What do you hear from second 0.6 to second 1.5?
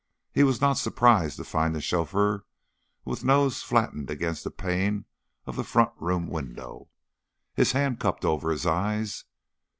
surprised to